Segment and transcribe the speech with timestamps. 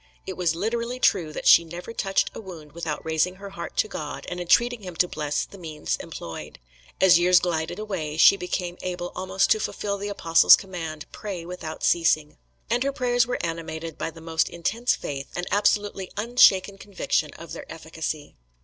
[0.25, 3.87] It was literally true that she never touched a wound without raising her heart to
[3.87, 6.57] God and entreating him to bless the means employed.
[6.99, 11.83] As years glided away, she became able almost to fulfil the Apostle's command: "Pray without
[11.83, 12.37] ceasing."
[12.67, 17.53] And her prayers were animated by the most intense faith an absolutely unshaken conviction of
[17.53, 18.35] their efficacy.